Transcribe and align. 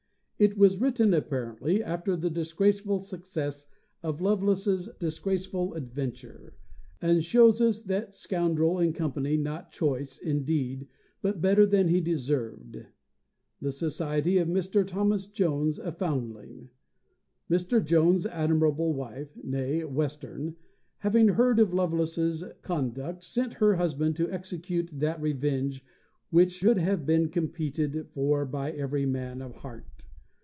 It 0.41 0.57
was 0.57 0.81
written, 0.81 1.13
apparently, 1.13 1.83
after 1.83 2.15
the 2.17 2.31
disgraceful 2.31 2.99
success 3.01 3.67
of 4.01 4.21
Lovelace's 4.21 4.89
disgraceful 4.99 5.75
adventure, 5.75 6.55
and 6.99 7.23
shows 7.23 7.61
us 7.61 7.83
that 7.83 8.15
scoundrel 8.15 8.79
in 8.79 8.91
company 8.91 9.37
not 9.37 9.69
choice, 9.71 10.17
indeed, 10.17 10.87
but 11.21 11.41
better 11.43 11.67
than 11.67 11.89
he 11.89 12.01
deserved, 12.01 12.87
the 13.61 13.71
society 13.71 14.39
of 14.39 14.47
Mr. 14.47 14.83
Thomas 14.83 15.27
Jones, 15.27 15.77
a 15.77 15.91
Foundling. 15.91 16.69
Mr. 17.47 17.85
Jones's 17.85 18.25
admirable 18.25 18.93
wife 18.93 19.35
(née 19.45 19.87
Western), 19.87 20.55
having 21.01 21.27
heard 21.27 21.59
of 21.59 21.71
Lovelace's 21.71 22.43
conduct, 22.63 23.23
sent 23.23 23.53
her 23.61 23.75
husband 23.75 24.15
to 24.15 24.31
execute 24.31 24.89
that 24.91 25.21
revenge 25.21 25.85
which 26.31 26.49
should 26.51 26.79
have 26.79 27.05
been 27.05 27.29
competed 27.29 28.07
for 28.15 28.43
by 28.43 28.71
every 28.71 29.05
man 29.05 29.43
of 29.43 29.57
heart. 29.57 29.85